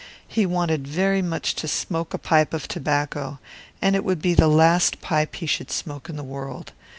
[0.27, 5.35] He wished very much to smoke a pipe, as it would be the last pipe
[5.35, 6.71] he should ever smoke in the world.